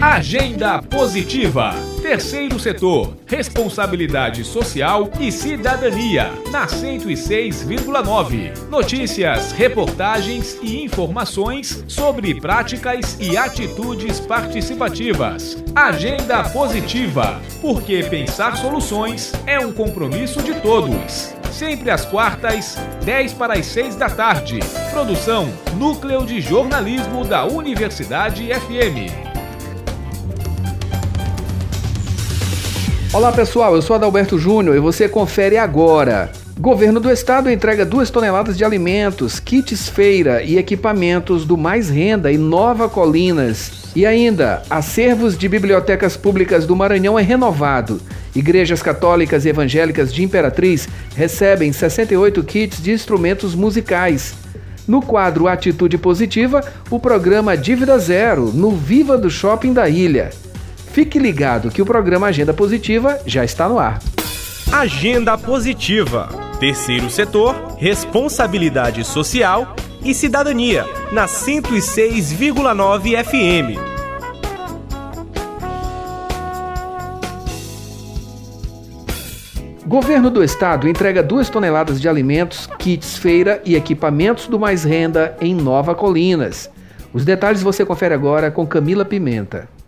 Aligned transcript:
Agenda 0.00 0.80
Positiva. 0.80 1.74
Terceiro 2.00 2.58
setor, 2.58 3.18
responsabilidade 3.26 4.42
social 4.44 5.10
e 5.20 5.30
cidadania, 5.30 6.32
na 6.50 6.66
106,9. 6.66 8.66
Notícias, 8.70 9.52
reportagens 9.52 10.56
e 10.62 10.82
informações 10.82 11.84
sobre 11.86 12.40
práticas 12.40 13.18
e 13.20 13.36
atitudes 13.36 14.18
participativas. 14.18 15.62
Agenda 15.74 16.44
Positiva, 16.44 17.38
porque 17.60 18.02
pensar 18.04 18.56
soluções 18.56 19.34
é 19.46 19.60
um 19.60 19.70
compromisso 19.70 20.42
de 20.42 20.54
todos. 20.62 21.34
Sempre 21.52 21.90
às 21.90 22.06
quartas, 22.06 22.78
10 23.04 23.34
para 23.34 23.58
as 23.58 23.66
6 23.66 23.96
da 23.96 24.08
tarde. 24.08 24.60
Produção 24.94 25.52
Núcleo 25.76 26.24
de 26.24 26.40
Jornalismo 26.40 27.22
da 27.22 27.44
Universidade 27.44 28.48
FM. 28.48 29.29
Olá 33.12 33.32
pessoal, 33.32 33.74
eu 33.74 33.82
sou 33.82 33.96
Adalberto 33.96 34.38
Júnior 34.38 34.76
e 34.76 34.78
você 34.78 35.08
confere 35.08 35.58
agora. 35.58 36.30
Governo 36.60 37.00
do 37.00 37.10
Estado 37.10 37.50
entrega 37.50 37.84
duas 37.84 38.08
toneladas 38.08 38.56
de 38.56 38.64
alimentos, 38.64 39.40
kits 39.40 39.88
feira 39.88 40.44
e 40.44 40.56
equipamentos 40.56 41.44
do 41.44 41.56
Mais 41.56 41.90
Renda 41.90 42.30
e 42.30 42.38
Nova 42.38 42.88
Colinas. 42.88 43.90
E 43.96 44.06
ainda, 44.06 44.62
acervos 44.70 45.36
de 45.36 45.48
bibliotecas 45.48 46.16
públicas 46.16 46.64
do 46.66 46.76
Maranhão 46.76 47.18
é 47.18 47.22
renovado. 47.22 48.00
Igrejas 48.32 48.80
católicas 48.80 49.44
e 49.44 49.48
evangélicas 49.48 50.14
de 50.14 50.22
Imperatriz 50.22 50.88
recebem 51.16 51.72
68 51.72 52.44
kits 52.44 52.80
de 52.80 52.92
instrumentos 52.92 53.56
musicais. 53.56 54.34
No 54.86 55.02
quadro 55.02 55.48
Atitude 55.48 55.98
Positiva, 55.98 56.62
o 56.88 57.00
programa 57.00 57.56
Dívida 57.56 57.98
Zero, 57.98 58.52
no 58.54 58.70
Viva 58.70 59.18
do 59.18 59.28
Shopping 59.28 59.72
da 59.72 59.88
Ilha. 59.88 60.30
Fique 60.92 61.18
ligado 61.20 61.70
que 61.70 61.80
o 61.80 61.86
programa 61.86 62.26
Agenda 62.26 62.52
Positiva 62.52 63.20
já 63.24 63.44
está 63.44 63.68
no 63.68 63.78
ar. 63.78 64.00
Agenda 64.72 65.38
Positiva. 65.38 66.28
Terceiro 66.58 67.08
setor, 67.08 67.76
responsabilidade 67.78 69.04
social 69.04 69.76
e 70.04 70.12
cidadania, 70.12 70.84
na 71.12 71.26
106,9 71.26 73.24
FM. 73.24 73.78
Governo 79.86 80.28
do 80.28 80.42
Estado 80.42 80.88
entrega 80.88 81.22
duas 81.22 81.48
toneladas 81.48 82.00
de 82.00 82.08
alimentos, 82.08 82.68
kits 82.78 83.16
feira 83.16 83.62
e 83.64 83.76
equipamentos 83.76 84.48
do 84.48 84.58
Mais 84.58 84.82
Renda 84.84 85.36
em 85.40 85.54
Nova 85.54 85.94
Colinas. 85.94 86.68
Os 87.12 87.24
detalhes 87.24 87.62
você 87.62 87.84
confere 87.84 88.14
agora 88.14 88.50
com 88.50 88.66
Camila 88.66 89.04
Pimenta. 89.04 89.79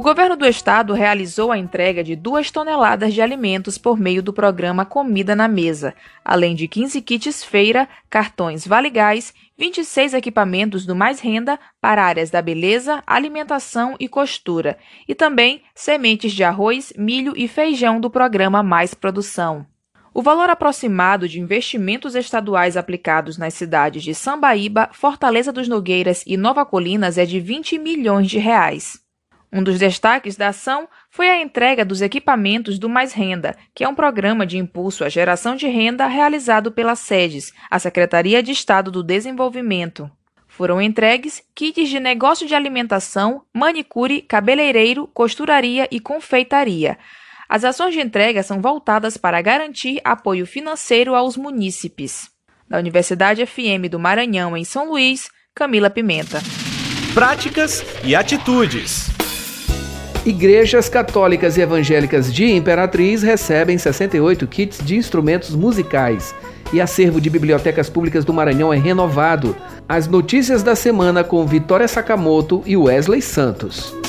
O 0.00 0.02
governo 0.02 0.34
do 0.34 0.46
estado 0.46 0.94
realizou 0.94 1.52
a 1.52 1.58
entrega 1.58 2.02
de 2.02 2.16
duas 2.16 2.50
toneladas 2.50 3.12
de 3.12 3.20
alimentos 3.20 3.76
por 3.76 3.98
meio 3.98 4.22
do 4.22 4.32
programa 4.32 4.86
Comida 4.86 5.36
na 5.36 5.46
Mesa, 5.46 5.94
além 6.24 6.54
de 6.54 6.66
15 6.66 7.02
kits 7.02 7.44
feira, 7.44 7.86
cartões 8.08 8.66
Vale 8.66 8.88
Gás, 8.88 9.34
26 9.58 10.14
equipamentos 10.14 10.86
do 10.86 10.96
Mais 10.96 11.20
Renda 11.20 11.60
para 11.82 12.02
áreas 12.02 12.30
da 12.30 12.40
beleza, 12.40 13.02
alimentação 13.06 13.94
e 14.00 14.08
costura, 14.08 14.78
e 15.06 15.14
também 15.14 15.62
sementes 15.74 16.32
de 16.32 16.42
arroz, 16.42 16.94
milho 16.96 17.34
e 17.36 17.46
feijão 17.46 18.00
do 18.00 18.08
programa 18.08 18.62
Mais 18.62 18.94
Produção. 18.94 19.66
O 20.14 20.22
valor 20.22 20.48
aproximado 20.48 21.28
de 21.28 21.38
investimentos 21.38 22.14
estaduais 22.14 22.74
aplicados 22.74 23.36
nas 23.36 23.52
cidades 23.52 24.02
de 24.02 24.14
Sambaíba, 24.14 24.88
Fortaleza 24.94 25.52
dos 25.52 25.68
Nogueiras 25.68 26.24
e 26.26 26.38
Nova 26.38 26.64
Colinas 26.64 27.18
é 27.18 27.26
de 27.26 27.38
20 27.38 27.78
milhões 27.78 28.30
de 28.30 28.38
reais. 28.38 29.09
Um 29.52 29.62
dos 29.64 29.78
destaques 29.78 30.36
da 30.36 30.48
ação 30.48 30.88
foi 31.10 31.28
a 31.28 31.40
entrega 31.40 31.84
dos 31.84 32.00
equipamentos 32.00 32.78
do 32.78 32.88
Mais 32.88 33.12
Renda, 33.12 33.56
que 33.74 33.82
é 33.82 33.88
um 33.88 33.94
programa 33.94 34.46
de 34.46 34.56
impulso 34.58 35.04
à 35.04 35.08
geração 35.08 35.56
de 35.56 35.66
renda 35.66 36.06
realizado 36.06 36.70
pela 36.70 36.94
SEDES, 36.94 37.52
a 37.68 37.78
Secretaria 37.78 38.42
de 38.42 38.52
Estado 38.52 38.92
do 38.92 39.02
Desenvolvimento. 39.02 40.08
Foram 40.46 40.80
entregues 40.80 41.42
kits 41.54 41.88
de 41.88 41.98
negócio 41.98 42.46
de 42.46 42.54
alimentação, 42.54 43.42
manicure, 43.52 44.22
cabeleireiro, 44.22 45.08
costuraria 45.08 45.88
e 45.90 45.98
confeitaria. 45.98 46.96
As 47.48 47.64
ações 47.64 47.92
de 47.92 48.00
entrega 48.00 48.44
são 48.44 48.60
voltadas 48.60 49.16
para 49.16 49.42
garantir 49.42 50.00
apoio 50.04 50.46
financeiro 50.46 51.16
aos 51.16 51.36
munícipes. 51.36 52.30
Da 52.68 52.78
Universidade 52.78 53.44
FM 53.44 53.90
do 53.90 53.98
Maranhão, 53.98 54.56
em 54.56 54.64
São 54.64 54.88
Luís, 54.88 55.28
Camila 55.52 55.90
Pimenta. 55.90 56.40
Práticas 57.12 57.84
e 58.04 58.14
atitudes. 58.14 59.19
Igrejas 60.24 60.86
católicas 60.86 61.56
e 61.56 61.62
evangélicas 61.62 62.32
de 62.32 62.44
Imperatriz 62.44 63.22
recebem 63.22 63.78
68 63.78 64.46
kits 64.46 64.84
de 64.84 64.96
instrumentos 64.96 65.54
musicais 65.54 66.34
e 66.74 66.80
acervo 66.80 67.18
de 67.18 67.30
bibliotecas 67.30 67.88
públicas 67.88 68.22
do 68.22 68.32
Maranhão 68.32 68.72
é 68.72 68.76
renovado. 68.76 69.56
As 69.88 70.06
notícias 70.06 70.62
da 70.62 70.76
semana 70.76 71.24
com 71.24 71.46
Vitória 71.46 71.88
Sakamoto 71.88 72.62
e 72.66 72.76
Wesley 72.76 73.22
Santos. 73.22 73.99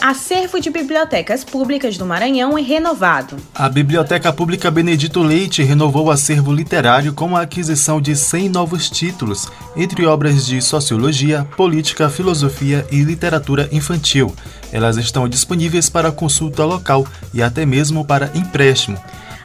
Acervo 0.00 0.58
de 0.58 0.70
Bibliotecas 0.70 1.44
Públicas 1.44 1.98
do 1.98 2.06
Maranhão 2.06 2.56
é 2.56 2.62
renovado. 2.62 3.36
A 3.54 3.68
Biblioteca 3.68 4.32
Pública 4.32 4.70
Benedito 4.70 5.20
Leite 5.20 5.62
renovou 5.62 6.06
o 6.06 6.10
acervo 6.10 6.54
literário 6.54 7.12
com 7.12 7.36
a 7.36 7.42
aquisição 7.42 8.00
de 8.00 8.16
100 8.16 8.48
novos 8.48 8.88
títulos, 8.88 9.46
entre 9.76 10.06
obras 10.06 10.46
de 10.46 10.62
sociologia, 10.62 11.46
política, 11.54 12.08
filosofia 12.08 12.86
e 12.90 13.02
literatura 13.02 13.68
infantil. 13.70 14.34
Elas 14.72 14.96
estão 14.96 15.28
disponíveis 15.28 15.90
para 15.90 16.10
consulta 16.10 16.64
local 16.64 17.06
e 17.34 17.42
até 17.42 17.66
mesmo 17.66 18.02
para 18.02 18.30
empréstimo. 18.34 18.98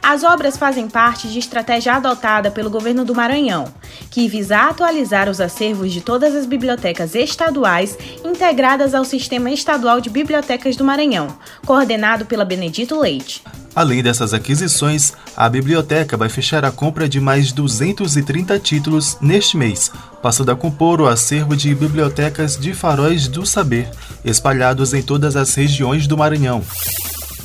As 0.07 0.23
obras 0.23 0.55
fazem 0.55 0.87
parte 0.87 1.27
de 1.27 1.39
estratégia 1.39 1.95
adotada 1.95 2.51
pelo 2.51 2.69
governo 2.69 3.03
do 3.03 3.15
Maranhão, 3.15 3.73
que 4.11 4.27
visa 4.27 4.69
atualizar 4.69 5.27
os 5.27 5.41
acervos 5.41 5.91
de 5.91 5.99
todas 5.99 6.35
as 6.35 6.45
bibliotecas 6.45 7.15
estaduais 7.15 7.97
integradas 8.23 8.93
ao 8.93 9.03
Sistema 9.03 9.49
Estadual 9.49 9.99
de 9.99 10.11
Bibliotecas 10.11 10.75
do 10.75 10.85
Maranhão, 10.85 11.35
coordenado 11.65 12.23
pela 12.23 12.45
Benedito 12.45 12.99
Leite. 12.99 13.41
Além 13.75 14.03
dessas 14.03 14.31
aquisições, 14.31 15.11
a 15.35 15.49
biblioteca 15.49 16.15
vai 16.15 16.29
fechar 16.29 16.63
a 16.63 16.71
compra 16.71 17.09
de 17.09 17.19
mais 17.19 17.51
230 17.51 18.59
títulos 18.59 19.17
neste 19.19 19.57
mês, 19.57 19.91
passando 20.21 20.51
a 20.51 20.55
compor 20.55 21.01
o 21.01 21.07
acervo 21.07 21.55
de 21.55 21.73
bibliotecas 21.73 22.55
de 22.55 22.75
faróis 22.75 23.27
do 23.27 23.43
saber, 23.43 23.89
espalhados 24.23 24.93
em 24.93 25.01
todas 25.01 25.35
as 25.35 25.55
regiões 25.55 26.05
do 26.05 26.15
Maranhão. 26.15 26.63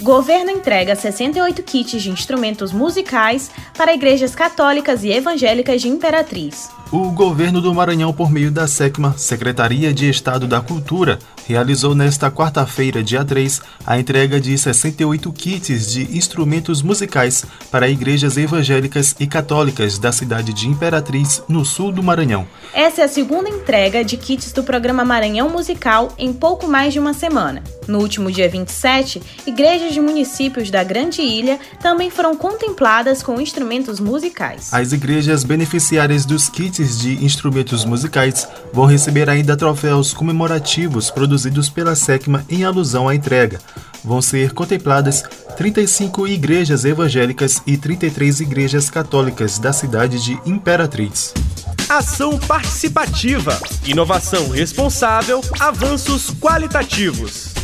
Governo 0.02 0.50
entrega 0.50 0.96
68 0.96 1.62
kits 1.62 2.00
de 2.00 2.08
instrumentos 2.08 2.72
musicais 2.72 3.50
para 3.76 3.92
igrejas 3.92 4.34
católicas 4.34 5.04
e 5.04 5.10
evangélicas 5.10 5.82
de 5.82 5.88
Imperatriz. 5.88 6.70
O 6.90 7.10
governo 7.12 7.60
do 7.60 7.72
Maranhão, 7.72 8.12
por 8.12 8.32
meio 8.32 8.50
da 8.50 8.66
SECMA, 8.66 9.14
Secretaria 9.16 9.92
de 9.92 10.08
Estado 10.08 10.46
da 10.46 10.60
Cultura, 10.60 11.18
realizou 11.46 11.94
nesta 11.94 12.30
quarta-feira, 12.30 13.02
dia 13.02 13.24
3, 13.24 13.60
a 13.86 13.98
entrega 13.98 14.40
de 14.40 14.56
68 14.56 15.30
kits 15.32 15.92
de 15.92 16.16
instrumentos 16.16 16.82
musicais 16.82 17.44
para 17.70 17.88
igrejas 17.88 18.36
evangélicas 18.36 19.14
e 19.20 19.26
católicas 19.26 19.98
da 19.98 20.10
cidade 20.10 20.52
de 20.52 20.66
Imperatriz, 20.66 21.42
no 21.46 21.64
sul 21.64 21.92
do 21.92 22.02
Maranhão. 22.02 22.46
Essa 22.72 23.02
é 23.02 23.04
a 23.04 23.08
segunda 23.08 23.48
entrega 23.48 24.02
de 24.02 24.16
kits 24.16 24.52
do 24.52 24.64
programa 24.64 25.04
Maranhão 25.04 25.50
Musical 25.50 26.12
em 26.18 26.32
pouco 26.32 26.66
mais 26.66 26.92
de 26.92 26.98
uma 26.98 27.12
semana. 27.12 27.62
No 27.90 27.98
último 27.98 28.30
dia 28.30 28.48
27, 28.48 29.20
igrejas 29.44 29.92
de 29.92 30.00
municípios 30.00 30.70
da 30.70 30.84
Grande 30.84 31.22
Ilha 31.22 31.58
também 31.82 32.08
foram 32.08 32.36
contempladas 32.36 33.20
com 33.20 33.40
instrumentos 33.40 33.98
musicais. 33.98 34.72
As 34.72 34.92
igrejas 34.92 35.42
beneficiárias 35.42 36.24
dos 36.24 36.48
kits 36.48 37.00
de 37.00 37.24
instrumentos 37.24 37.84
musicais 37.84 38.46
vão 38.72 38.86
receber 38.86 39.28
ainda 39.28 39.56
troféus 39.56 40.14
comemorativos 40.14 41.10
produzidos 41.10 41.68
pela 41.68 41.96
SECMA 41.96 42.46
em 42.48 42.62
alusão 42.62 43.08
à 43.08 43.14
entrega. 43.16 43.58
Vão 44.04 44.22
ser 44.22 44.52
contempladas 44.52 45.24
35 45.56 46.28
igrejas 46.28 46.84
evangélicas 46.84 47.60
e 47.66 47.76
33 47.76 48.38
igrejas 48.38 48.88
católicas 48.88 49.58
da 49.58 49.72
cidade 49.72 50.22
de 50.22 50.38
Imperatriz. 50.46 51.34
Ação 51.88 52.38
participativa, 52.38 53.60
inovação 53.84 54.50
responsável, 54.50 55.40
avanços 55.58 56.30
qualitativos. 56.30 57.59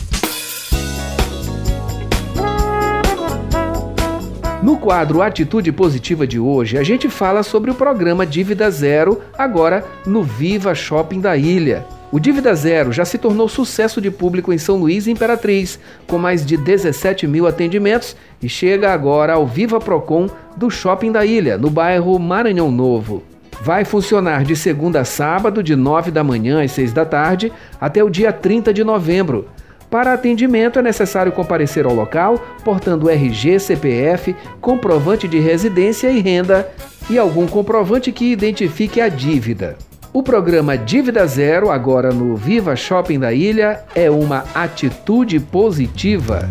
No 4.67 4.77
quadro 4.77 5.23
Atitude 5.23 5.71
Positiva 5.71 6.27
de 6.27 6.41
hoje, 6.41 6.77
a 6.77 6.83
gente 6.83 7.09
fala 7.09 7.45
sobre 7.45 7.71
o 7.71 7.75
programa 7.77 8.27
Dívida 8.27 8.69
Zero, 8.69 9.23
agora 9.39 9.85
no 10.05 10.25
Viva 10.25 10.75
Shopping 10.75 11.21
da 11.21 11.37
Ilha. 11.37 11.87
O 12.11 12.19
Dívida 12.19 12.53
Zero 12.53 12.91
já 12.93 13.05
se 13.05 13.17
tornou 13.17 13.49
sucesso 13.49 14.01
de 14.01 14.11
público 14.11 14.53
em 14.53 14.59
São 14.59 14.75
Luís 14.75 15.07
e 15.07 15.13
Imperatriz, 15.13 15.79
com 16.09 16.19
mais 16.19 16.45
de 16.45 16.57
17 16.57 17.29
mil 17.29 17.47
atendimentos 17.47 18.17
e 18.43 18.49
chega 18.49 18.93
agora 18.93 19.35
ao 19.35 19.47
Viva 19.47 19.79
Procon 19.79 20.29
do 20.57 20.69
Shopping 20.69 21.13
da 21.13 21.25
Ilha, 21.25 21.57
no 21.57 21.71
bairro 21.71 22.19
Maranhão 22.19 22.69
Novo. 22.69 23.23
Vai 23.63 23.85
funcionar 23.85 24.43
de 24.43 24.57
segunda 24.57 25.03
a 25.03 25.05
sábado, 25.05 25.63
de 25.63 25.77
9 25.77 26.11
da 26.11 26.25
manhã 26.25 26.61
às 26.61 26.73
6 26.73 26.93
da 26.93 27.05
tarde, 27.05 27.53
até 27.81 28.03
o 28.03 28.11
dia 28.11 28.33
30 28.33 28.75
de 28.75 28.83
novembro. 28.83 29.47
Para 29.91 30.13
atendimento 30.13 30.79
é 30.79 30.83
necessário 30.83 31.33
comparecer 31.33 31.87
ao 31.87 31.95
local, 31.95 32.39
portando 32.65 33.09
RG, 33.09 33.61
CPF, 33.61 34.35
comprovante 34.61 35.29
de 35.29 35.39
residência 35.39 36.11
e 36.11 36.21
renda 36.21 36.69
e 37.09 37.19
algum 37.19 37.47
comprovante 37.47 38.11
que 38.11 38.33
identifique 38.33 39.01
a 39.01 39.09
dívida. 39.09 39.77
O 40.13 40.23
programa 40.23 40.77
Dívida 40.77 41.27
Zero, 41.27 41.71
agora 41.71 42.11
no 42.11 42.37
Viva 42.37 42.75
Shopping 42.75 43.19
da 43.19 43.33
Ilha, 43.33 43.85
é 43.95 44.11
uma 44.11 44.45
atitude 44.55 45.39
positiva. 45.39 46.49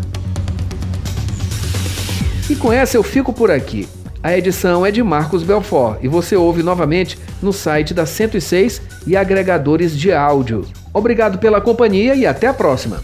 E 2.48 2.54
com 2.54 2.72
essa 2.72 2.96
eu 2.96 3.02
fico 3.02 3.32
por 3.32 3.50
aqui. 3.50 3.88
A 4.22 4.36
edição 4.36 4.86
é 4.86 4.90
de 4.90 5.02
Marcos 5.02 5.42
Belfort 5.42 5.98
e 6.02 6.08
você 6.08 6.36
ouve 6.36 6.62
novamente 6.62 7.18
no 7.42 7.52
site 7.52 7.92
da 7.92 8.06
106 8.06 8.80
e 9.06 9.16
agregadores 9.16 9.96
de 9.96 10.12
áudio. 10.12 10.64
Obrigado 10.92 11.38
pela 11.38 11.60
companhia 11.60 12.14
e 12.14 12.24
até 12.24 12.46
a 12.46 12.54
próxima. 12.54 13.02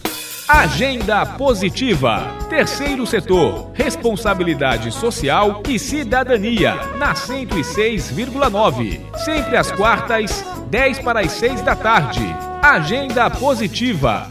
Agenda 0.54 1.25
Positiva. 1.25 2.37
Terceiro 2.50 3.06
setor. 3.06 3.70
Responsabilidade 3.72 4.93
social 4.93 5.62
e 5.66 5.78
cidadania. 5.78 6.75
Na 6.99 7.14
106,9. 7.14 9.00
Sempre 9.25 9.56
às 9.56 9.72
quartas, 9.72 10.44
10 10.69 10.99
para 10.99 11.20
as 11.20 11.32
6 11.32 11.62
da 11.62 11.75
tarde. 11.75 12.22
Agenda 12.62 13.31
Positiva. 13.31 14.28